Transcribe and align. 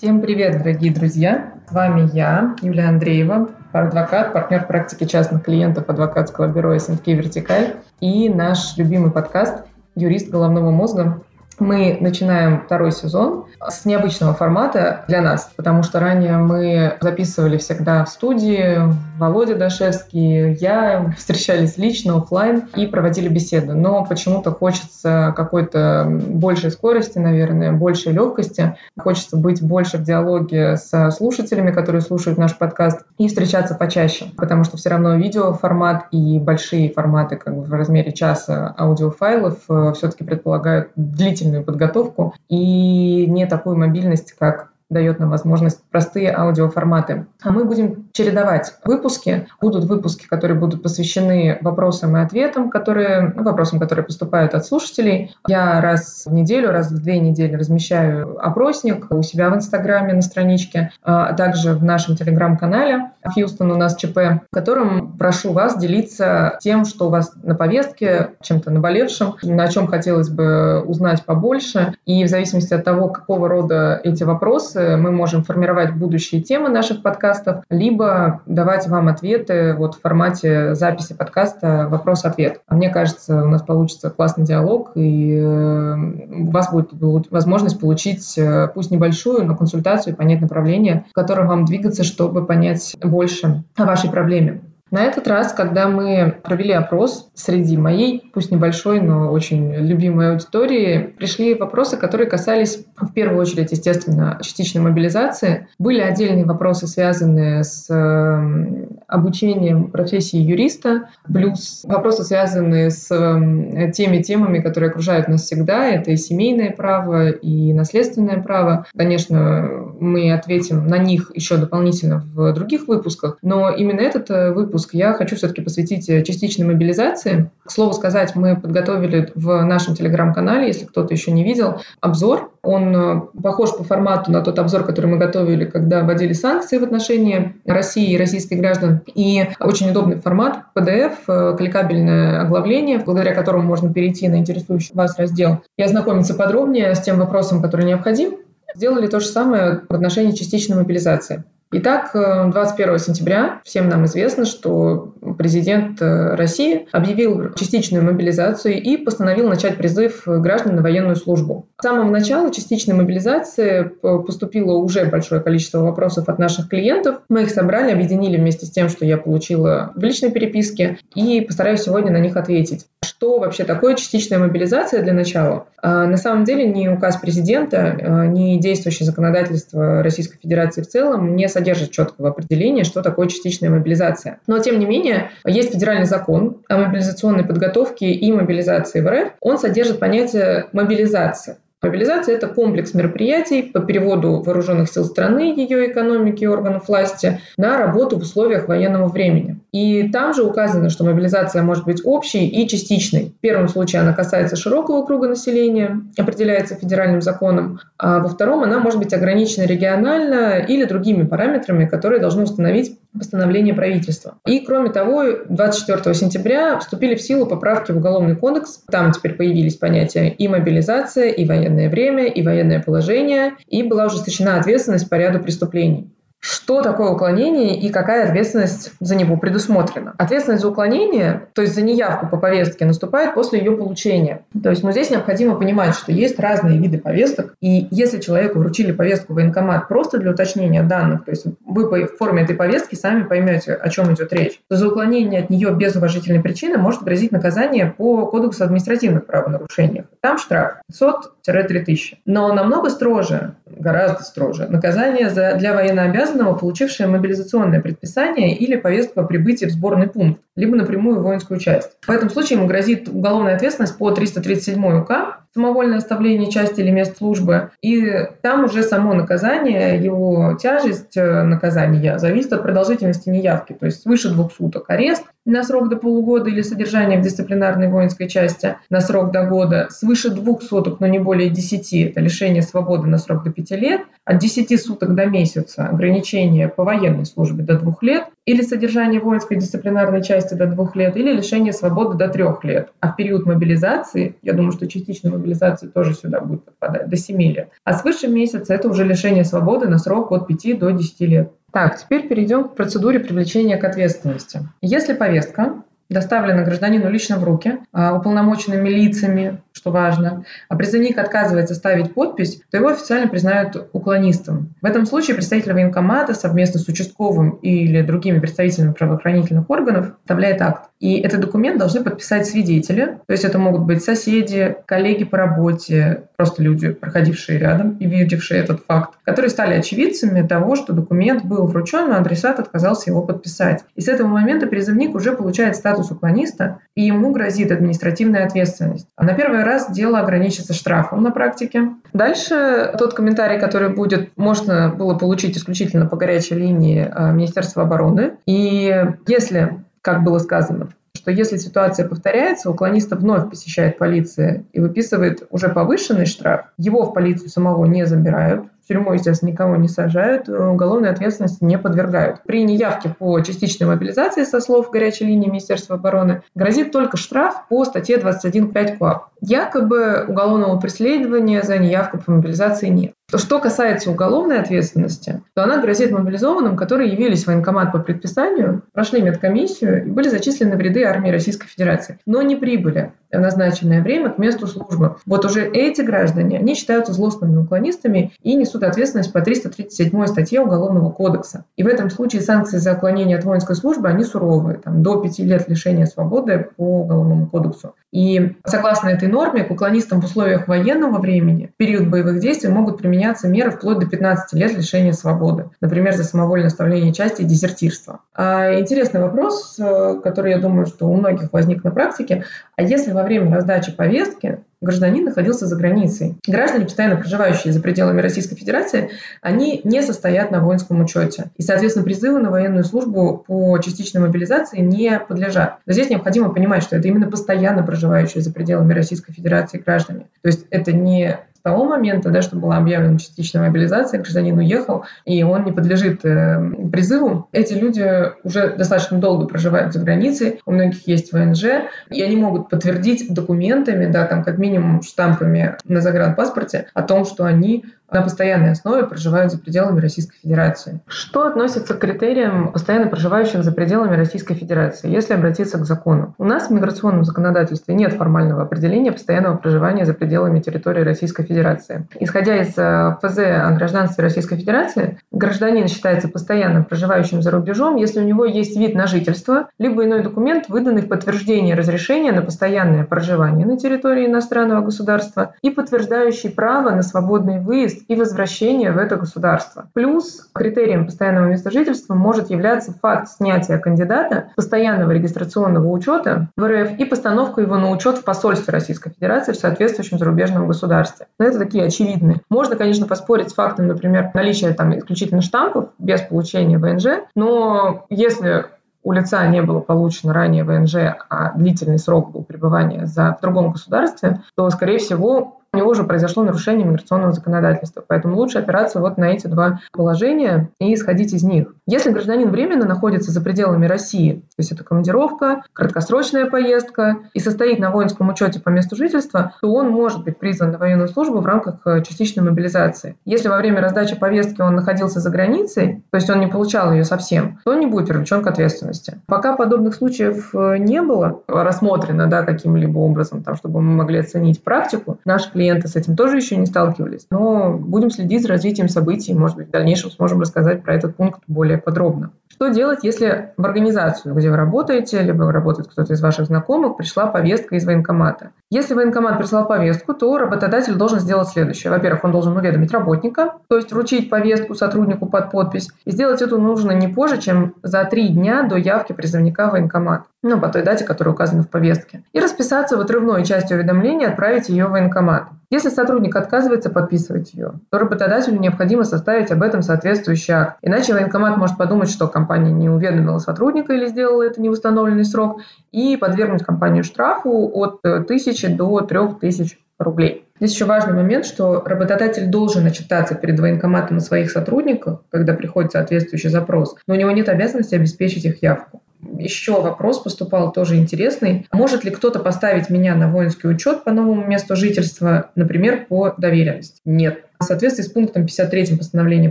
Всем 0.00 0.22
привет, 0.22 0.56
дорогие 0.56 0.94
друзья! 0.94 1.52
С 1.68 1.74
вами 1.74 2.08
я, 2.14 2.56
Юлия 2.62 2.88
Андреева, 2.88 3.50
адвокат, 3.72 4.32
партнер 4.32 4.66
практики 4.66 5.04
частных 5.04 5.44
клиентов 5.44 5.90
адвокатского 5.90 6.46
бюро 6.46 6.78
СНК 6.78 7.08
«Вертикаль» 7.08 7.74
и 8.00 8.30
наш 8.30 8.78
любимый 8.78 9.10
подкаст 9.10 9.62
«Юрист 9.96 10.30
головного 10.30 10.70
мозга». 10.70 11.20
Мы 11.58 11.98
начинаем 12.00 12.62
второй 12.62 12.92
сезон 12.92 13.44
с 13.60 13.84
необычного 13.84 14.32
формата 14.32 15.04
для 15.06 15.20
нас, 15.20 15.52
потому 15.54 15.82
что 15.82 16.00
ранее 16.00 16.38
мы 16.38 16.96
записывали 17.02 17.58
всегда 17.58 18.06
в 18.06 18.08
студии, 18.08 18.78
Володя 19.20 19.54
Дашевский, 19.54 20.54
я 20.54 21.12
встречались 21.18 21.76
лично, 21.76 22.16
офлайн 22.16 22.70
и 22.74 22.86
проводили 22.86 23.28
беседы. 23.28 23.74
Но 23.74 24.02
почему-то 24.06 24.50
хочется 24.50 25.34
какой-то 25.36 26.06
большей 26.08 26.70
скорости, 26.70 27.18
наверное, 27.18 27.72
большей 27.72 28.14
легкости. 28.14 28.76
Хочется 28.98 29.36
быть 29.36 29.62
больше 29.62 29.98
в 29.98 30.04
диалоге 30.04 30.78
с 30.78 31.10
слушателями, 31.10 31.70
которые 31.70 32.00
слушают 32.00 32.38
наш 32.38 32.56
подкаст, 32.56 33.02
и 33.18 33.28
встречаться 33.28 33.74
почаще, 33.74 34.32
потому 34.38 34.64
что 34.64 34.78
все 34.78 34.88
равно 34.88 35.16
видеоформат 35.16 36.06
и 36.12 36.38
большие 36.38 36.90
форматы 36.90 37.36
как 37.36 37.54
бы 37.54 37.62
в 37.62 37.74
размере 37.74 38.12
часа 38.12 38.74
аудиофайлов 38.78 39.58
э, 39.68 39.92
все-таки 39.96 40.24
предполагают 40.24 40.92
длительную 40.96 41.62
подготовку 41.62 42.34
и 42.48 43.26
не 43.26 43.44
такую 43.44 43.76
мобильность, 43.76 44.32
как 44.32 44.69
дает 44.90 45.20
нам 45.20 45.30
возможность 45.30 45.80
простые 45.90 46.34
аудиоформаты. 46.36 47.26
А 47.42 47.52
мы 47.52 47.64
будем 47.64 48.08
чередовать 48.12 48.74
выпуски. 48.84 49.46
Будут 49.60 49.84
выпуски, 49.84 50.26
которые 50.26 50.58
будут 50.58 50.82
посвящены 50.82 51.58
вопросам 51.62 52.16
и 52.16 52.20
ответам, 52.20 52.70
которые, 52.70 53.32
ну, 53.34 53.42
вопросам, 53.44 53.78
которые 53.78 54.04
поступают 54.04 54.54
от 54.54 54.66
слушателей. 54.66 55.34
Я 55.46 55.80
раз 55.80 56.24
в 56.26 56.32
неделю, 56.32 56.72
раз 56.72 56.90
в 56.90 57.02
две 57.02 57.18
недели 57.18 57.54
размещаю 57.54 58.36
опросник 58.44 59.06
у 59.10 59.22
себя 59.22 59.50
в 59.50 59.54
Инстаграме 59.54 60.12
на 60.12 60.22
страничке, 60.22 60.90
а 61.02 61.32
также 61.32 61.74
в 61.74 61.84
нашем 61.84 62.16
Телеграм-канале 62.16 63.10
Хьюстон 63.24 63.70
у 63.70 63.76
нас 63.76 63.96
ЧП, 63.96 64.16
в 64.50 64.54
котором 64.54 64.99
прошу 65.20 65.52
вас 65.52 65.76
делиться 65.76 66.56
тем, 66.62 66.86
что 66.86 67.08
у 67.08 67.10
вас 67.10 67.32
на 67.42 67.54
повестке, 67.54 68.30
чем-то 68.40 68.70
наболевшим, 68.70 69.34
на 69.42 69.68
чем 69.68 69.86
хотелось 69.86 70.30
бы 70.30 70.80
узнать 70.80 71.26
побольше. 71.26 71.92
И 72.06 72.24
в 72.24 72.28
зависимости 72.28 72.72
от 72.72 72.84
того, 72.84 73.08
какого 73.08 73.46
рода 73.46 74.00
эти 74.02 74.22
вопросы, 74.24 74.96
мы 74.96 75.10
можем 75.12 75.44
формировать 75.44 75.94
будущие 75.94 76.40
темы 76.40 76.70
наших 76.70 77.02
подкастов, 77.02 77.64
либо 77.68 78.40
давать 78.46 78.88
вам 78.88 79.08
ответы 79.08 79.74
вот 79.74 79.96
в 79.96 80.00
формате 80.00 80.74
записи 80.74 81.12
подкаста 81.12 81.86
вопрос-ответ. 81.90 82.62
Мне 82.70 82.88
кажется, 82.88 83.44
у 83.44 83.48
нас 83.48 83.60
получится 83.60 84.08
классный 84.08 84.46
диалог, 84.46 84.92
и 84.94 85.36
э, 85.36 85.96
у 85.98 86.50
вас 86.50 86.72
будет 86.72 86.92
возможность 87.30 87.78
получить, 87.78 88.38
э, 88.38 88.68
пусть 88.74 88.90
небольшую, 88.90 89.44
но 89.44 89.54
консультацию 89.54 90.14
и 90.14 90.16
понять 90.16 90.40
направление, 90.40 91.04
в 91.10 91.12
котором 91.12 91.46
вам 91.46 91.66
двигаться, 91.66 92.04
чтобы 92.04 92.46
понять 92.46 92.96
больше 93.02 93.64
о 93.76 93.84
вашей 93.84 94.08
проблеме. 94.08 94.62
На 94.90 95.04
этот 95.04 95.28
раз, 95.28 95.52
когда 95.52 95.88
мы 95.88 96.34
провели 96.42 96.72
опрос 96.72 97.30
среди 97.34 97.76
моей, 97.76 98.30
пусть 98.34 98.50
небольшой, 98.50 99.00
но 99.00 99.30
очень 99.30 99.72
любимой 99.74 100.32
аудитории, 100.32 101.14
пришли 101.16 101.54
вопросы, 101.54 101.96
которые 101.96 102.28
касались 102.28 102.84
в 102.96 103.12
первую 103.12 103.40
очередь, 103.40 103.70
естественно, 103.70 104.38
частичной 104.42 104.82
мобилизации. 104.82 105.68
Были 105.78 106.00
отдельные 106.00 106.44
вопросы, 106.44 106.88
связанные 106.88 107.62
с 107.62 107.86
эм, 107.88 109.00
обучением 109.06 109.90
профессии 109.90 110.38
юриста, 110.38 111.08
плюс 111.32 111.82
вопросы, 111.84 112.24
связанные 112.24 112.90
с 112.90 113.10
эм, 113.12 113.92
теми 113.92 114.22
темами, 114.22 114.58
которые 114.58 114.90
окружают 114.90 115.28
нас 115.28 115.42
всегда. 115.42 115.86
Это 115.86 116.10
и 116.10 116.16
семейное 116.16 116.72
право, 116.72 117.30
и 117.30 117.72
наследственное 117.72 118.42
право. 118.42 118.86
Конечно, 118.96 119.68
мы 120.00 120.32
ответим 120.32 120.88
на 120.88 120.98
них 120.98 121.30
еще 121.34 121.58
дополнительно 121.58 122.24
в 122.34 122.52
других 122.54 122.88
выпусках, 122.88 123.38
но 123.42 123.70
именно 123.70 124.00
этот 124.00 124.30
э, 124.30 124.52
выпуск 124.80 124.94
я 124.94 125.12
хочу 125.12 125.36
все-таки 125.36 125.60
посвятить 125.60 126.08
э, 126.08 126.22
частичной 126.22 126.66
мобилизации. 126.66 127.50
К 127.64 127.70
слову 127.70 127.92
сказать, 127.92 128.34
мы 128.34 128.56
подготовили 128.56 129.30
в 129.34 129.62
нашем 129.62 129.94
телеграм-канале, 129.94 130.68
если 130.68 130.86
кто-то 130.86 131.12
еще 131.12 131.32
не 131.32 131.44
видел, 131.44 131.80
обзор. 132.00 132.52
Он 132.62 132.96
э, 132.96 133.20
похож 133.42 133.76
по 133.76 133.84
формату 133.84 134.32
на 134.32 134.40
тот 134.40 134.58
обзор, 134.58 134.84
который 134.84 135.06
мы 135.06 135.18
готовили, 135.18 135.64
когда 135.64 136.02
вводили 136.02 136.32
санкции 136.32 136.78
в 136.78 136.84
отношении 136.84 137.56
России 137.66 138.12
и 138.12 138.16
российских 138.16 138.58
граждан. 138.58 139.00
И 139.14 139.46
очень 139.60 139.90
удобный 139.90 140.16
формат 140.16 140.64
PDF, 140.74 141.56
кликабельное 141.56 142.40
оглавление, 142.40 142.98
благодаря 142.98 143.34
которому 143.34 143.64
можно 143.64 143.92
перейти 143.92 144.28
на 144.28 144.36
интересующий 144.36 144.94
вас 144.94 145.18
раздел 145.18 145.62
и 145.76 145.82
ознакомиться 145.82 146.34
подробнее 146.34 146.94
с 146.94 147.00
тем 147.00 147.18
вопросом, 147.18 147.62
который 147.62 147.84
необходим. 147.86 148.36
Сделали 148.74 149.08
то 149.08 149.20
же 149.20 149.26
самое 149.26 149.82
в 149.88 149.94
отношении 149.94 150.32
частичной 150.32 150.76
мобилизации. 150.76 151.44
Итак, 151.72 152.10
21 152.12 152.94
э, 152.94 152.98
сентября 152.98 153.60
всем 153.62 153.88
нам 153.88 154.04
известно, 154.06 154.44
что 154.44 155.14
президент 155.38 156.02
э, 156.02 156.34
России 156.34 156.88
объявил 156.90 157.54
частичную 157.54 158.04
мобилизацию 158.04 158.82
и 158.82 158.96
постановил 158.96 159.48
начать 159.48 159.76
призыв 159.76 160.24
граждан 160.26 160.74
на 160.74 160.82
военную 160.82 161.14
службу. 161.14 161.68
С 161.80 161.84
самого 161.84 162.10
начала 162.10 162.52
частичной 162.52 162.96
мобилизации 162.96 163.84
поступило 164.02 164.72
уже 164.72 165.04
большое 165.04 165.40
количество 165.40 165.78
вопросов 165.78 166.28
от 166.28 166.40
наших 166.40 166.68
клиентов. 166.68 167.20
Мы 167.28 167.44
их 167.44 167.50
собрали, 167.50 167.92
объединили 167.92 168.36
вместе 168.36 168.66
с 168.66 168.70
тем, 168.70 168.88
что 168.88 169.04
я 169.04 169.16
получила 169.16 169.92
в 169.94 170.02
личной 170.02 170.32
переписке, 170.32 170.98
и 171.14 171.40
постараюсь 171.40 171.82
сегодня 171.82 172.10
на 172.10 172.18
них 172.18 172.36
ответить. 172.36 172.86
Что 173.04 173.38
вообще 173.38 173.64
такое 173.64 173.94
частичная 173.94 174.38
мобилизация 174.38 175.02
для 175.02 175.12
начала? 175.12 175.66
А, 175.82 176.06
на 176.06 176.16
самом 176.16 176.44
деле 176.44 176.66
ни 176.66 176.88
указ 176.88 177.16
президента, 177.18 177.96
а, 178.00 178.26
ни 178.26 178.58
действующее 178.58 179.06
законодательство 179.06 180.02
Российской 180.02 180.38
Федерации 180.38 180.82
в 180.82 180.88
целом 180.88 181.36
не 181.36 181.48
содержит 181.48 181.59
четкого 181.90 182.30
определения, 182.30 182.84
что 182.84 183.02
такое 183.02 183.28
частичная 183.28 183.70
мобилизация. 183.70 184.40
Но, 184.46 184.58
тем 184.58 184.78
не 184.78 184.86
менее, 184.86 185.30
есть 185.44 185.72
федеральный 185.72 186.06
закон 186.06 186.62
о 186.68 186.78
мобилизационной 186.78 187.44
подготовке 187.44 188.10
и 188.10 188.32
мобилизации 188.32 189.00
в 189.00 189.08
РФ. 189.08 189.32
Он 189.40 189.58
содержит 189.58 190.00
понятие 190.00 190.66
мобилизация. 190.72 191.58
Мобилизация– 191.82 192.34
это 192.36 192.46
комплекс 192.46 192.92
мероприятий 192.92 193.62
по 193.62 193.80
переводу 193.80 194.42
вооруженных 194.42 194.90
сил 194.90 195.06
страны, 195.06 195.54
ее 195.56 195.90
экономики 195.90 196.44
и 196.44 196.46
органов 196.46 196.88
власти 196.88 197.40
на 197.56 197.78
работу 197.78 198.18
в 198.18 198.22
условиях 198.22 198.68
военного 198.68 199.08
времени. 199.08 199.58
И 199.72 200.10
там 200.12 200.34
же 200.34 200.42
указано, 200.42 200.90
что 200.90 201.04
мобилизация 201.04 201.62
может 201.62 201.86
быть 201.86 202.02
общей 202.04 202.46
и 202.46 202.68
частичной. 202.68 203.32
В 203.38 203.40
первом 203.40 203.68
случае 203.68 204.02
она 204.02 204.12
касается 204.12 204.56
широкого 204.56 205.06
круга 205.06 205.28
населения, 205.28 206.02
определяется 206.18 206.74
федеральным 206.74 207.22
законом, 207.22 207.80
а 207.96 208.18
во 208.18 208.28
втором 208.28 208.62
она 208.62 208.78
может 208.78 208.98
быть 208.98 209.14
ограничена 209.14 209.64
регионально 209.64 210.58
или 210.58 210.84
другими 210.84 211.22
параметрами, 211.22 211.86
которые 211.86 212.20
должны 212.20 212.42
установить 212.42 212.99
постановление 213.16 213.74
правительства. 213.74 214.38
И, 214.46 214.60
кроме 214.60 214.90
того, 214.90 215.24
24 215.48 216.14
сентября 216.14 216.78
вступили 216.78 217.14
в 217.14 217.22
силу 217.22 217.46
поправки 217.46 217.92
в 217.92 217.96
Уголовный 217.96 218.36
кодекс. 218.36 218.82
Там 218.90 219.12
теперь 219.12 219.34
появились 219.34 219.76
понятия 219.76 220.28
и 220.28 220.48
мобилизация, 220.48 221.30
и 221.30 221.44
военное 221.44 221.88
время, 221.88 222.26
и 222.26 222.42
военное 222.42 222.82
положение, 222.82 223.54
и 223.66 223.82
была 223.82 224.06
ужесточена 224.06 224.58
ответственность 224.58 225.08
по 225.08 225.16
ряду 225.16 225.40
преступлений. 225.40 226.10
Что 226.40 226.80
такое 226.80 227.10
уклонение 227.10 227.78
и 227.78 227.90
какая 227.90 228.26
ответственность 228.26 228.92
за 228.98 229.14
него 229.14 229.36
предусмотрена? 229.36 230.14
Ответственность 230.16 230.62
за 230.62 230.70
уклонение, 230.70 231.48
то 231.52 231.60
есть 231.60 231.74
за 231.74 231.82
неявку 231.82 232.28
по 232.28 232.38
повестке, 232.38 232.86
наступает 232.86 233.34
после 233.34 233.58
ее 233.58 233.72
получения. 233.72 234.40
То 234.62 234.70
есть, 234.70 234.82
но 234.82 234.90
здесь 234.90 235.10
необходимо 235.10 235.56
понимать, 235.56 235.94
что 235.94 236.12
есть 236.12 236.40
разные 236.40 236.78
виды 236.78 236.96
повесток, 236.96 237.54
и 237.60 237.86
если 237.90 238.20
человеку 238.20 238.58
вручили 238.58 238.92
повестку 238.92 239.34
в 239.34 239.36
военкомат 239.36 239.86
просто 239.88 240.18
для 240.18 240.30
уточнения 240.30 240.82
данных, 240.82 241.26
то 241.26 241.30
есть 241.30 241.44
вы 241.66 241.90
по 241.90 242.06
форме 242.16 242.44
этой 242.44 242.56
повестки 242.56 242.94
сами 242.94 243.24
поймете, 243.24 243.74
о 243.74 243.90
чем 243.90 244.12
идет 244.14 244.32
речь, 244.32 244.60
то 244.68 244.76
за 244.76 244.88
уклонение 244.88 245.42
от 245.42 245.50
нее 245.50 245.70
без 245.74 245.94
уважительной 245.94 246.40
причины 246.40 246.78
может 246.78 247.02
грозить 247.02 247.32
наказание 247.32 247.92
по 247.98 248.24
Кодексу 248.26 248.64
административных 248.64 249.26
правонарушений. 249.26 250.04
Там 250.20 250.38
штраф 250.38 250.76
500-3000. 250.90 252.16
Но 252.24 252.52
намного 252.54 252.88
строже, 252.88 253.56
гораздо 253.66 254.22
строже, 254.22 254.68
наказание 254.68 255.28
за, 255.28 255.56
для 255.56 255.74
военнообязанных 255.74 256.29
обязанного, 256.30 256.56
получившее 256.56 257.08
мобилизационное 257.08 257.80
предписание 257.80 258.56
или 258.56 258.76
повестку 258.76 259.20
о 259.20 259.24
прибытии 259.24 259.66
в 259.66 259.70
сборный 259.70 260.08
пункт, 260.08 260.42
либо 260.60 260.76
напрямую 260.76 261.22
воинскую 261.22 261.58
часть. 261.58 261.96
В 262.06 262.10
этом 262.10 262.30
случае 262.30 262.58
ему 262.58 262.68
грозит 262.68 263.08
уголовная 263.08 263.56
ответственность 263.56 263.98
по 263.98 264.10
337 264.10 265.00
УК, 265.00 265.40
самовольное 265.52 265.98
оставление 265.98 266.50
части 266.50 266.80
или 266.80 266.90
мест 266.90 267.16
службы, 267.16 267.70
и 267.82 268.28
там 268.42 268.64
уже 268.64 268.82
само 268.82 269.14
наказание, 269.14 270.00
его 270.00 270.56
тяжесть 270.60 271.16
э, 271.16 271.42
наказания 271.42 272.18
зависит 272.18 272.52
от 272.52 272.62
продолжительности 272.62 273.30
неявки, 273.30 273.72
то 273.72 273.86
есть 273.86 274.02
свыше 274.02 274.28
двух 274.28 274.52
суток. 274.52 274.84
Арест 274.88 275.24
на 275.44 275.64
срок 275.64 275.88
до 275.88 275.96
полугода 275.96 276.50
или 276.50 276.62
содержание 276.62 277.18
в 277.18 277.22
дисциплинарной 277.22 277.88
воинской 277.88 278.28
части 278.28 278.76
на 278.90 279.00
срок 279.00 279.32
до 279.32 279.44
года, 279.44 279.88
свыше 279.90 280.30
двух 280.30 280.62
суток, 280.62 281.00
но 281.00 281.06
не 281.06 281.18
более 281.18 281.48
десяти, 281.48 282.02
это 282.04 282.20
лишение 282.20 282.62
свободы 282.62 283.08
на 283.08 283.18
срок 283.18 283.42
до 283.42 283.50
пяти 283.50 283.74
лет, 283.74 284.02
от 284.24 284.38
десяти 284.38 284.76
суток 284.76 285.14
до 285.14 285.26
месяца 285.26 285.86
ограничение 285.86 286.68
по 286.68 286.84
военной 286.84 287.26
службе 287.26 287.64
до 287.64 287.78
двух 287.78 288.02
лет 288.02 288.26
или 288.44 288.62
содержание 288.62 289.20
воинской 289.20 289.56
дисциплинарной 289.56 290.22
части 290.22 290.49
власти 290.50 290.54
до 290.54 290.66
двух 290.66 290.96
лет 290.96 291.16
или 291.16 291.32
лишение 291.32 291.72
свободы 291.72 292.16
до 292.16 292.28
трех 292.28 292.64
лет. 292.64 292.88
А 293.00 293.12
в 293.12 293.16
период 293.16 293.46
мобилизации, 293.46 294.36
я 294.42 294.52
думаю, 294.52 294.72
что 294.72 294.86
частичная 294.86 295.32
мобилизация 295.32 295.88
тоже 295.88 296.14
сюда 296.14 296.40
будет 296.40 296.64
подпадать, 296.64 297.08
до 297.08 297.16
семи 297.16 297.52
лет. 297.52 297.70
А 297.84 297.94
свыше 297.94 298.28
месяца 298.28 298.74
это 298.74 298.88
уже 298.88 299.04
лишение 299.04 299.44
свободы 299.44 299.88
на 299.88 299.98
срок 299.98 300.32
от 300.32 300.46
5 300.46 300.78
до 300.78 300.90
10 300.90 301.20
лет. 301.20 301.52
Так, 301.72 301.98
теперь 301.98 302.28
перейдем 302.28 302.64
к 302.64 302.74
процедуре 302.74 303.20
привлечения 303.20 303.76
к 303.76 303.84
ответственности. 303.84 304.60
Если 304.82 305.14
повестка 305.14 305.82
доставлена 306.08 306.64
гражданину 306.64 307.08
лично 307.08 307.36
в 307.36 307.44
руки, 307.44 307.78
а, 307.92 308.16
уполномоченными 308.16 308.88
лицами, 308.88 309.62
что 309.80 309.90
важно, 309.90 310.44
а 310.68 310.76
призывник 310.76 311.16
отказывается 311.16 311.74
ставить 311.74 312.12
подпись, 312.12 312.60
то 312.70 312.76
его 312.76 312.88
официально 312.88 313.28
признают 313.28 313.88
уклонистом. 313.94 314.74
В 314.82 314.84
этом 314.84 315.06
случае 315.06 315.36
представитель 315.36 315.72
военкомата 315.72 316.34
совместно 316.34 316.78
с 316.78 316.86
участковым 316.86 317.52
или 317.62 318.02
другими 318.02 318.38
представителями 318.38 318.92
правоохранительных 318.92 319.70
органов 319.70 320.12
вставляет 320.22 320.60
акт. 320.60 320.89
И 321.00 321.18
этот 321.18 321.40
документ 321.40 321.78
должны 321.78 322.04
подписать 322.04 322.46
свидетели, 322.46 323.18
то 323.26 323.32
есть 323.32 323.44
это 323.44 323.58
могут 323.58 323.82
быть 323.82 324.04
соседи, 324.04 324.76
коллеги 324.84 325.24
по 325.24 325.38
работе, 325.38 326.24
просто 326.36 326.62
люди, 326.62 326.90
проходившие 326.90 327.58
рядом 327.58 327.96
и 327.98 328.06
видевшие 328.06 328.60
этот 328.60 328.84
факт, 328.86 329.14
которые 329.24 329.50
стали 329.50 329.74
очевидцами 329.74 330.46
того, 330.46 330.76
что 330.76 330.92
документ 330.92 331.44
был 331.44 331.66
вручен, 331.66 332.10
но 332.10 332.16
адресат 332.16 332.60
отказался 332.60 333.10
его 333.10 333.22
подписать. 333.22 333.82
И 333.96 334.02
с 334.02 334.08
этого 334.08 334.28
момента 334.28 334.66
призывник 334.66 335.14
уже 335.14 335.32
получает 335.32 335.76
статус 335.76 336.10
уклониста, 336.10 336.80
и 336.94 337.02
ему 337.02 337.32
грозит 337.32 337.72
административная 337.72 338.44
ответственность. 338.44 339.06
А 339.16 339.24
на 339.24 339.32
первый 339.32 339.64
раз 339.64 339.90
дело 339.90 340.20
ограничится 340.20 340.74
штрафом 340.74 341.22
на 341.22 341.30
практике. 341.30 341.88
Дальше 342.12 342.94
тот 342.98 343.14
комментарий, 343.14 343.58
который 343.58 343.88
будет, 343.88 344.36
можно 344.36 344.90
было 344.90 345.14
получить 345.14 345.56
исключительно 345.56 346.06
по 346.06 346.16
горячей 346.16 346.56
линии 346.56 347.10
э, 347.10 347.32
Министерства 347.32 347.84
обороны. 347.84 348.32
И 348.46 349.06
если 349.26 349.78
как 350.02 350.22
было 350.22 350.38
сказано, 350.38 350.88
что 351.14 351.30
если 351.30 351.56
ситуация 351.56 352.08
повторяется, 352.08 352.70
уклониста 352.70 353.16
вновь 353.16 353.50
посещает 353.50 353.98
полиция 353.98 354.64
и 354.72 354.80
выписывает 354.80 355.46
уже 355.50 355.68
повышенный 355.68 356.26
штраф, 356.26 356.66
его 356.78 357.04
в 357.04 357.12
полицию 357.12 357.50
самого 357.50 357.84
не 357.84 358.06
забирают, 358.06 358.66
в 358.82 358.88
тюрьму, 358.88 359.12
естественно, 359.12 359.50
никого 359.50 359.76
не 359.76 359.88
сажают, 359.88 360.48
уголовной 360.48 361.10
ответственности 361.10 361.62
не 361.62 361.78
подвергают. 361.78 362.42
При 362.44 362.64
неявке 362.64 363.14
по 363.18 363.38
частичной 363.40 363.86
мобилизации, 363.86 364.44
со 364.44 364.60
слов 364.60 364.90
горячей 364.90 365.26
линии 365.26 365.48
Министерства 365.48 365.96
обороны, 365.96 366.42
грозит 366.54 366.90
только 366.90 367.16
штраф 367.16 367.66
по 367.68 367.84
статье 367.84 368.16
21.5 368.16 368.98
КОАП. 368.98 369.28
Якобы 369.40 370.24
уголовного 370.26 370.78
преследования 370.80 371.62
за 371.62 371.78
неявку 371.78 372.18
по 372.18 372.32
мобилизации 372.32 372.88
нет. 372.88 373.12
Что 373.38 373.60
касается 373.60 374.10
уголовной 374.10 374.60
ответственности, 374.60 375.42
то 375.54 375.62
она 375.62 375.80
грозит 375.80 376.10
мобилизованным, 376.10 376.76
которые 376.76 377.12
явились 377.12 377.44
в 377.44 377.46
военкомат 377.46 377.92
по 377.92 377.98
предписанию, 377.98 378.82
прошли 378.92 379.22
медкомиссию 379.22 380.06
и 380.06 380.10
были 380.10 380.28
зачислены 380.28 380.76
в 380.76 380.80
ряды 380.80 381.04
армии 381.04 381.30
Российской 381.30 381.68
Федерации, 381.68 382.18
но 382.26 382.42
не 382.42 382.56
прибыли 382.56 383.12
в 383.32 383.38
назначенное 383.38 384.02
время 384.02 384.30
к 384.30 384.38
месту 384.38 384.66
службы. 384.66 385.16
Вот 385.26 385.44
уже 385.44 385.66
эти 385.66 386.00
граждане, 386.00 386.58
они 386.58 386.74
считаются 386.74 387.12
злостными 387.12 387.58
уклонистами 387.58 388.32
и 388.42 388.54
несут 388.54 388.82
ответственность 388.82 389.32
по 389.32 389.40
337 389.40 390.26
статье 390.26 390.60
Уголовного 390.60 391.10
кодекса. 391.10 391.64
И 391.76 391.82
в 391.82 391.86
этом 391.86 392.10
случае 392.10 392.42
санкции 392.42 392.78
за 392.78 392.94
уклонение 392.94 393.38
от 393.38 393.44
воинской 393.44 393.76
службы, 393.76 394.08
они 394.08 394.24
суровые, 394.24 394.78
там, 394.78 395.02
до 395.02 395.20
5 395.20 395.38
лет 395.40 395.68
лишения 395.68 396.06
свободы 396.06 396.70
по 396.76 397.02
Уголовному 397.02 397.46
кодексу. 397.46 397.94
И 398.12 398.56
согласно 398.64 399.10
этой 399.10 399.28
норме, 399.28 399.62
к 399.62 399.70
уклонистам 399.70 400.20
в 400.20 400.24
условиях 400.24 400.66
военного 400.66 401.18
времени 401.18 401.70
в 401.72 401.76
период 401.76 402.08
боевых 402.08 402.40
действий 402.40 402.68
могут 402.68 402.98
применяться 402.98 403.46
меры 403.46 403.70
вплоть 403.70 404.00
до 404.00 404.06
15 404.06 404.52
лет 404.54 404.76
лишения 404.76 405.12
свободы, 405.12 405.70
например, 405.80 406.14
за 406.14 406.24
самовольное 406.24 406.66
оставление 406.66 407.12
части 407.12 407.42
и 407.42 407.44
дезертирство. 407.44 408.20
А 408.34 408.74
интересный 408.80 409.20
вопрос, 409.20 409.76
э, 409.78 410.20
который, 410.24 410.52
я 410.52 410.58
думаю, 410.58 410.86
что 410.86 411.06
у 411.06 411.14
многих 411.14 411.52
возник 411.52 411.84
на 411.84 411.92
практике. 411.92 412.44
А 412.76 412.82
если 412.82 413.12
во 413.20 413.24
время 413.24 413.54
раздачи 413.54 413.92
повестки 413.92 414.60
гражданин 414.80 415.26
находился 415.26 415.66
за 415.66 415.76
границей. 415.76 416.36
Граждане, 416.46 416.86
постоянно 416.86 417.16
проживающие 417.16 417.70
за 417.70 417.80
пределами 417.80 418.22
Российской 418.22 418.56
Федерации, 418.56 419.10
они 419.42 419.82
не 419.84 420.02
состоят 420.02 420.50
на 420.50 420.60
воинском 420.60 421.02
учете. 421.02 421.50
И, 421.58 421.62
соответственно, 421.62 422.04
призывы 422.04 422.40
на 422.40 422.50
военную 422.50 422.84
службу 422.84 423.44
по 423.46 423.76
частичной 423.78 424.22
мобилизации 424.22 424.80
не 424.80 425.18
подлежат. 425.18 425.80
Но 425.84 425.92
здесь 425.92 426.08
необходимо 426.08 426.48
понимать, 426.48 426.82
что 426.82 426.96
это 426.96 427.08
именно 427.08 427.30
постоянно 427.30 427.82
проживающие 427.82 428.42
за 428.42 428.52
пределами 428.52 428.94
Российской 428.94 429.32
Федерации 429.32 429.78
граждане. 429.78 430.26
То 430.40 430.48
есть 430.48 430.66
это 430.70 430.92
не 430.92 431.38
с 431.60 431.62
того 431.62 431.84
момента, 431.84 432.30
да, 432.30 432.40
что 432.40 432.56
была 432.56 432.78
объявлена 432.78 433.18
частичная 433.18 433.68
мобилизация, 433.68 434.18
гражданин 434.18 434.56
уехал, 434.56 435.04
и 435.26 435.42
он 435.42 435.64
не 435.66 435.72
подлежит 435.72 436.24
э, 436.24 436.58
призыву. 436.90 437.48
Эти 437.52 437.74
люди 437.74 438.32
уже 438.44 438.74
достаточно 438.76 439.18
долго 439.18 439.46
проживают 439.46 439.92
за 439.92 440.00
границей, 440.00 440.60
у 440.64 440.72
многих 440.72 441.06
есть 441.06 441.34
ВНЖ, 441.34 441.64
и 442.08 442.22
они 442.22 442.36
могут 442.36 442.70
подтвердить 442.70 443.32
документами, 443.32 444.06
да, 444.06 444.24
там 444.26 444.42
как 444.42 444.56
минимум 444.56 445.02
штампами 445.02 445.76
на 445.84 446.00
загранпаспорте 446.00 446.86
о 446.94 447.02
том, 447.02 447.26
что 447.26 447.44
они 447.44 447.84
на 448.12 448.22
постоянной 448.22 448.72
основе 448.72 449.04
проживают 449.04 449.52
за 449.52 449.58
пределами 449.58 450.00
Российской 450.00 450.36
Федерации. 450.38 451.00
Что 451.06 451.46
относится 451.46 451.94
к 451.94 451.98
критериям 451.98 452.72
постоянно 452.72 453.08
проживающих 453.08 453.62
за 453.62 453.72
пределами 453.72 454.16
Российской 454.16 454.54
Федерации, 454.54 455.10
если 455.10 455.34
обратиться 455.34 455.78
к 455.78 455.84
закону? 455.84 456.34
У 456.38 456.44
нас 456.44 456.68
в 456.68 456.70
миграционном 456.70 457.24
законодательстве 457.24 457.94
нет 457.94 458.14
формального 458.14 458.62
определения 458.62 459.12
постоянного 459.12 459.56
проживания 459.56 460.04
за 460.04 460.14
пределами 460.14 460.60
территории 460.60 461.02
Российской 461.02 461.44
Федерации. 461.44 462.06
Исходя 462.18 462.56
из 462.56 462.76
э, 462.76 463.16
ФЗ 463.22 463.38
о 463.38 463.70
гражданстве 463.72 464.24
Российской 464.24 464.56
Федерации, 464.56 465.18
гражданин 465.30 465.88
считается 465.88 466.28
постоянно 466.28 466.82
проживающим 466.82 467.42
за 467.42 467.50
рубежом, 467.50 467.96
если 467.96 468.20
у 468.20 468.24
него 468.24 468.44
есть 468.44 468.76
вид 468.76 468.94
на 468.94 469.06
жительство, 469.06 469.68
либо 469.78 470.04
иной 470.04 470.22
документ, 470.22 470.68
выданный 470.68 471.02
в 471.02 471.08
подтверждение 471.08 471.74
разрешения 471.74 472.32
на 472.32 472.42
постоянное 472.42 473.04
проживание 473.04 473.66
на 473.66 473.76
территории 473.76 474.26
иностранного 474.26 474.84
государства 474.84 475.54
и 475.62 475.70
подтверждающий 475.70 476.50
право 476.50 476.90
на 476.90 477.02
свободный 477.02 477.60
выезд 477.60 477.99
и 478.08 478.16
возвращение 478.16 478.92
в 478.92 478.98
это 478.98 479.16
государство. 479.16 479.88
Плюс 479.94 480.48
критерием 480.52 481.06
постоянного 481.06 481.46
места 481.46 481.70
жительства 481.70 482.14
может 482.14 482.50
являться 482.50 482.92
факт 483.00 483.28
снятия 483.28 483.78
кандидата 483.78 484.48
постоянного 484.56 485.10
регистрационного 485.12 485.88
учета 485.88 486.48
в 486.56 486.66
РФ 486.66 486.98
и 486.98 487.04
постановка 487.04 487.60
его 487.60 487.76
на 487.76 487.90
учет 487.90 488.18
в 488.18 488.24
посольстве 488.24 488.72
Российской 488.72 489.10
Федерации 489.10 489.52
в 489.52 489.56
соответствующем 489.56 490.18
зарубежном 490.18 490.66
государстве. 490.66 491.26
Но 491.38 491.46
это 491.46 491.58
такие 491.58 491.84
очевидные. 491.84 492.40
Можно, 492.48 492.76
конечно, 492.76 493.06
поспорить 493.06 493.50
с 493.50 493.54
фактом, 493.54 493.86
например, 493.86 494.30
наличия 494.34 494.72
там 494.72 494.98
исключительно 494.98 495.42
штампов 495.42 495.90
без 495.98 496.20
получения 496.20 496.78
ВНЖ, 496.78 497.24
но 497.34 498.06
если 498.08 498.66
у 499.02 499.12
лица 499.12 499.46
не 499.46 499.62
было 499.62 499.80
получено 499.80 500.34
ранее 500.34 500.64
ВНЖ, 500.64 501.16
а 501.28 501.52
длительный 501.56 501.98
срок 501.98 502.32
был 502.32 502.44
пребывания 502.44 503.06
за 503.06 503.36
в 503.38 503.40
другом 503.40 503.72
государстве, 503.72 504.42
то, 504.56 504.68
скорее 504.70 504.98
всего, 504.98 505.59
у 505.72 505.76
него 505.76 505.90
уже 505.90 506.02
произошло 506.02 506.42
нарушение 506.42 506.84
миграционного 506.84 507.32
законодательства. 507.32 508.04
Поэтому 508.06 508.36
лучше 508.36 508.58
опираться 508.58 508.98
вот 509.00 509.18
на 509.18 509.26
эти 509.26 509.46
два 509.46 509.80
положения 509.92 510.70
и 510.80 510.92
исходить 510.94 511.32
из 511.32 511.44
них. 511.44 511.74
Если 511.86 512.10
гражданин 512.10 512.50
временно 512.50 512.86
находится 512.86 513.30
за 513.30 513.40
пределами 513.40 513.86
России, 513.86 514.32
то 514.32 514.54
есть 514.58 514.72
это 514.72 514.82
командировка, 514.82 515.62
краткосрочная 515.72 516.46
поездка 516.46 517.18
и 517.34 517.40
состоит 517.40 517.78
на 517.78 517.90
воинском 517.90 518.28
учете 518.28 518.58
по 518.58 518.68
месту 518.70 518.96
жительства, 518.96 519.54
то 519.60 519.72
он 519.72 519.90
может 519.90 520.24
быть 520.24 520.38
призван 520.38 520.72
на 520.72 520.78
военную 520.78 521.08
службу 521.08 521.38
в 521.38 521.46
рамках 521.46 521.86
э, 521.86 522.02
частичной 522.02 522.42
мобилизации. 522.42 523.16
Если 523.24 523.48
во 523.48 523.56
время 523.56 523.80
раздачи 523.80 524.16
повестки 524.16 524.60
он 524.60 524.74
находился 524.74 525.20
за 525.20 525.30
границей, 525.30 526.02
то 526.10 526.16
есть 526.16 526.28
он 526.28 526.40
не 526.40 526.48
получал 526.48 526.92
ее 526.92 527.04
совсем, 527.04 527.60
то 527.64 527.72
он 527.72 527.80
не 527.80 527.86
будет 527.86 528.08
привлечен 528.08 528.42
к 528.42 528.46
ответственности. 528.48 529.20
Пока 529.26 529.54
подобных 529.54 529.94
случаев 529.94 530.50
э, 530.52 530.78
не 530.78 531.00
было 531.00 531.42
рассмотрено 531.46 532.26
да, 532.26 532.42
каким-либо 532.42 532.98
образом, 532.98 533.44
там, 533.44 533.54
чтобы 533.54 533.80
мы 533.80 533.92
могли 533.92 534.18
оценить 534.18 534.64
практику, 534.64 535.20
наш 535.24 535.50
клиенты 535.60 535.88
с 535.88 535.96
этим 535.96 536.16
тоже 536.16 536.36
еще 536.36 536.56
не 536.56 536.64
сталкивались. 536.64 537.26
Но 537.30 537.74
будем 537.74 538.10
следить 538.10 538.42
за 538.42 538.48
развитием 538.48 538.88
событий. 538.88 539.34
Может 539.34 539.58
быть, 539.58 539.68
в 539.68 539.70
дальнейшем 539.70 540.10
сможем 540.10 540.40
рассказать 540.40 540.82
про 540.82 540.94
этот 540.94 541.16
пункт 541.16 541.42
более 541.46 541.76
подробно. 541.76 542.30
Что 542.48 542.68
делать, 542.68 543.00
если 543.02 543.52
в 543.56 543.64
организацию, 543.64 544.34
где 544.34 544.50
вы 544.50 544.56
работаете, 544.56 545.22
либо 545.22 545.50
работает 545.52 545.88
кто-то 545.88 546.12
из 546.12 546.20
ваших 546.20 546.46
знакомых, 546.46 546.96
пришла 546.96 547.26
повестка 547.26 547.76
из 547.76 547.86
военкомата? 547.86 548.50
Если 548.70 548.94
военкомат 548.94 549.38
прислал 549.38 549.66
повестку, 549.66 550.14
то 550.14 550.38
работодатель 550.38 550.94
должен 550.94 551.20
сделать 551.20 551.48
следующее. 551.48 551.90
Во-первых, 551.90 552.24
он 552.24 552.32
должен 552.32 552.56
уведомить 552.56 552.92
работника, 552.92 553.54
то 553.68 553.76
есть 553.76 553.92
вручить 553.92 554.28
повестку 554.30 554.74
сотруднику 554.74 555.26
под 555.26 555.50
подпись. 555.50 555.88
И 556.04 556.10
сделать 556.10 556.42
это 556.42 556.56
нужно 556.58 556.92
не 556.92 557.08
позже, 557.08 557.40
чем 557.40 557.74
за 557.82 558.04
три 558.04 558.28
дня 558.28 558.62
до 558.62 558.76
явки 558.76 559.12
призывника 559.12 559.68
в 559.68 559.72
военкомат. 559.72 560.24
Ну, 560.42 560.58
по 560.58 560.68
той 560.68 560.82
дате, 560.82 561.04
которая 561.04 561.34
указана 561.34 561.62
в 561.62 561.68
повестке. 561.68 562.24
И 562.32 562.40
расписаться 562.40 562.96
в 562.96 563.00
отрывной 563.00 563.44
части 563.44 563.74
уведомления, 563.74 564.28
отправить 564.28 564.68
ее 564.68 564.86
в 564.86 564.90
военкомат. 564.90 565.49
Если 565.70 565.88
сотрудник 565.88 566.36
отказывается 566.36 566.90
подписывать 566.90 567.54
ее, 567.54 567.74
то 567.90 567.98
работодателю 567.98 568.58
необходимо 568.58 569.04
составить 569.04 569.50
об 569.50 569.62
этом 569.62 569.82
соответствующий 569.82 570.54
акт. 570.54 570.78
Иначе 570.82 571.12
военкомат 571.12 571.56
может 571.56 571.76
подумать, 571.76 572.10
что 572.10 572.28
компания 572.28 572.72
не 572.72 572.88
уведомила 572.88 573.38
сотрудника 573.38 573.92
или 573.92 574.06
сделала 574.06 574.42
это 574.42 574.60
не 574.60 574.68
в 574.68 574.72
установленный 574.72 575.24
срок, 575.24 575.60
и 575.92 576.16
подвергнуть 576.16 576.64
компанию 576.64 577.04
штрафу 577.04 577.70
от 577.72 578.00
1000 578.04 578.76
до 578.76 579.00
3000 579.00 579.78
рублей. 579.98 580.46
Здесь 580.58 580.74
еще 580.74 580.84
важный 580.84 581.14
момент, 581.14 581.46
что 581.46 581.82
работодатель 581.84 582.46
должен 582.46 582.86
отчитаться 582.86 583.34
перед 583.34 583.58
военкоматом 583.60 584.18
о 584.18 584.20
своих 584.20 584.50
сотрудниках, 584.50 585.22
когда 585.30 585.54
приходит 585.54 585.92
соответствующий 585.92 586.50
запрос, 586.50 586.96
но 587.06 587.14
у 587.14 587.16
него 587.16 587.30
нет 587.30 587.48
обязанности 587.48 587.94
обеспечить 587.94 588.44
их 588.44 588.62
явку. 588.62 589.02
Еще 589.38 589.80
вопрос 589.80 590.20
поступал 590.20 590.72
тоже 590.72 590.96
интересный. 590.96 591.66
Может 591.72 592.04
ли 592.04 592.10
кто-то 592.10 592.38
поставить 592.38 592.90
меня 592.90 593.14
на 593.14 593.30
воинский 593.30 593.68
учет 593.68 594.04
по 594.04 594.12
новому 594.12 594.46
месту 594.46 594.76
жительства, 594.76 595.50
например, 595.54 596.06
по 596.08 596.34
доверенности? 596.36 597.00
Нет. 597.04 597.44
В 597.58 597.64
соответствии 597.64 598.02
с 598.02 598.10
пунктом 598.10 598.46
53 598.46 598.96
постановления 598.96 599.50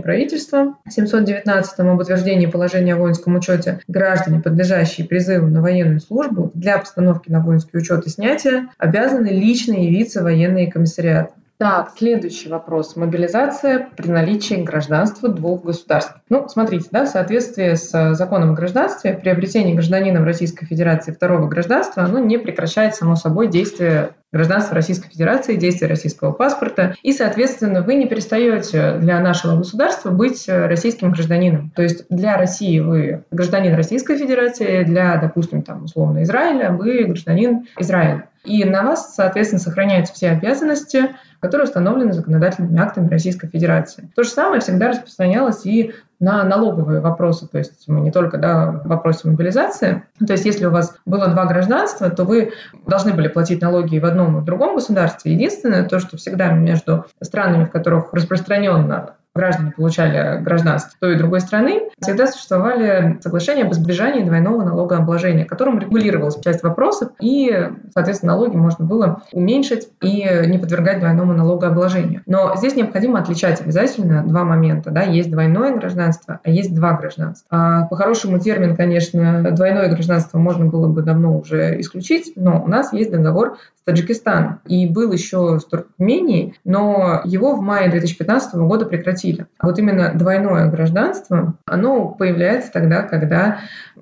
правительства 0.00 0.76
719 0.88 1.78
об 1.78 2.00
утверждении 2.00 2.46
положения 2.46 2.94
о 2.94 2.98
воинском 2.98 3.36
учете 3.36 3.80
граждане, 3.86 4.40
подлежащие 4.40 5.06
призыву 5.06 5.46
на 5.46 5.62
военную 5.62 6.00
службу 6.00 6.50
для 6.54 6.78
постановки 6.78 7.30
на 7.30 7.40
воинский 7.40 7.78
учет 7.78 8.06
и 8.06 8.10
снятия, 8.10 8.68
обязаны 8.78 9.28
лично 9.28 9.74
явиться 9.74 10.20
в 10.20 10.24
военные 10.24 10.70
комиссариаты. 10.70 11.34
Так, 11.60 11.92
следующий 11.94 12.48
вопрос. 12.48 12.96
Мобилизация 12.96 13.90
при 13.94 14.08
наличии 14.08 14.62
гражданства 14.62 15.28
двух 15.28 15.62
государств. 15.62 16.14
Ну, 16.30 16.48
смотрите, 16.48 16.88
да, 16.90 17.04
в 17.04 17.08
соответствии 17.08 17.74
с 17.74 18.14
законом 18.14 18.52
о 18.52 18.54
гражданстве, 18.54 19.12
приобретение 19.12 19.74
гражданином 19.74 20.24
Российской 20.24 20.64
Федерации 20.64 21.12
второго 21.12 21.48
гражданства, 21.48 22.02
оно 22.02 22.18
не 22.18 22.38
прекращает, 22.38 22.94
само 22.94 23.14
собой, 23.14 23.48
действие 23.48 24.12
гражданства 24.32 24.74
Российской 24.74 25.10
Федерации, 25.10 25.56
действия 25.56 25.88
российского 25.88 26.32
паспорта. 26.32 26.94
И, 27.02 27.12
соответственно, 27.12 27.82
вы 27.82 27.96
не 27.96 28.06
перестаете 28.06 28.94
для 28.94 29.20
нашего 29.20 29.58
государства 29.58 30.08
быть 30.08 30.48
российским 30.48 31.12
гражданином. 31.12 31.72
То 31.76 31.82
есть 31.82 32.06
для 32.08 32.38
России 32.38 32.80
вы 32.80 33.24
гражданин 33.30 33.74
Российской 33.74 34.16
Федерации, 34.16 34.82
для, 34.84 35.18
допустим, 35.18 35.60
там, 35.60 35.84
условно, 35.84 36.22
Израиля 36.22 36.70
вы 36.70 37.04
гражданин 37.04 37.66
Израиля. 37.78 38.28
И 38.44 38.64
на 38.64 38.82
вас, 38.82 39.14
соответственно, 39.14 39.60
сохраняются 39.60 40.14
все 40.14 40.30
обязанности, 40.30 41.10
которые 41.40 41.66
установлены 41.66 42.12
законодательными 42.12 42.78
актами 42.78 43.08
Российской 43.08 43.48
Федерации. 43.48 44.10
То 44.14 44.22
же 44.22 44.28
самое 44.28 44.60
всегда 44.60 44.88
распространялось 44.88 45.64
и 45.64 45.94
на 46.20 46.44
налоговые 46.44 47.00
вопросы, 47.00 47.48
то 47.48 47.56
есть 47.56 47.88
мы 47.88 48.00
не 48.00 48.12
только 48.12 48.36
да, 48.36 48.72
в 48.84 48.88
вопросе 48.88 49.26
мобилизации. 49.28 50.04
То 50.24 50.34
есть 50.34 50.44
если 50.44 50.66
у 50.66 50.70
вас 50.70 50.94
было 51.06 51.28
два 51.28 51.46
гражданства, 51.46 52.10
то 52.10 52.24
вы 52.24 52.52
должны 52.86 53.14
были 53.14 53.28
платить 53.28 53.62
налоги 53.62 53.96
и 53.96 54.00
в 54.00 54.04
одном, 54.04 54.36
и 54.36 54.40
в 54.42 54.44
другом 54.44 54.74
государстве. 54.74 55.32
Единственное, 55.32 55.88
то, 55.88 55.98
что 55.98 56.18
всегда 56.18 56.52
между 56.52 57.06
странами, 57.22 57.64
в 57.64 57.70
которых 57.70 58.12
распространенно 58.12 59.14
граждане 59.40 59.72
получали 59.72 60.42
гражданство 60.42 60.92
той 61.00 61.14
и 61.14 61.18
другой 61.18 61.40
страны, 61.40 61.82
всегда 62.00 62.26
существовали 62.26 63.18
соглашения 63.22 63.64
об 63.64 63.72
избежании 63.72 64.22
двойного 64.22 64.62
налогообложения, 64.62 65.44
которым 65.44 65.78
регулировалась 65.78 66.38
часть 66.40 66.62
вопросов, 66.62 67.10
и, 67.20 67.70
соответственно, 67.94 68.34
налоги 68.34 68.56
можно 68.56 68.84
было 68.84 69.22
уменьшить 69.32 69.88
и 70.02 70.28
не 70.46 70.58
подвергать 70.58 71.00
двойному 71.00 71.32
налогообложению. 71.32 72.22
Но 72.26 72.54
здесь 72.56 72.76
необходимо 72.76 73.18
отличать 73.18 73.60
обязательно 73.60 74.22
два 74.24 74.44
момента. 74.44 74.90
Да? 74.90 75.02
Есть 75.02 75.30
двойное 75.30 75.76
гражданство, 75.76 76.40
а 76.44 76.50
есть 76.50 76.74
два 76.74 76.92
гражданства. 76.92 77.46
А 77.50 77.86
по-хорошему 77.86 78.38
термин, 78.38 78.76
конечно, 78.76 79.50
двойное 79.52 79.88
гражданство 79.88 80.38
можно 80.38 80.66
было 80.66 80.86
бы 80.88 81.02
давно 81.02 81.38
уже 81.38 81.80
исключить, 81.80 82.32
но 82.36 82.62
у 82.62 82.68
нас 82.68 82.92
есть 82.92 83.10
договор 83.10 83.56
с 83.82 83.84
Таджикистаном. 83.84 84.60
И 84.66 84.86
был 84.86 85.12
еще 85.12 85.58
с 85.58 85.64
Туркменией, 85.64 86.58
но 86.64 87.22
его 87.24 87.54
в 87.54 87.60
мае 87.60 87.90
2015 87.90 88.54
года 88.56 88.86
прекратили. 88.86 89.46
А 89.58 89.66
вот 89.66 89.78
именно 89.78 90.12
двойное 90.14 90.70
гражданство, 90.70 91.54
оно 91.64 92.08
появляется 92.08 92.72
тогда, 92.72 93.02
когда 93.02 93.60